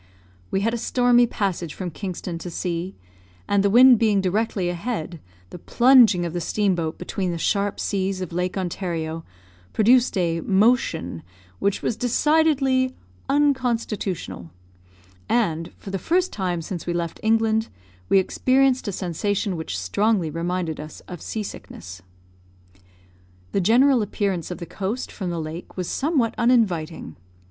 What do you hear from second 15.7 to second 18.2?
for the first time since we left England, we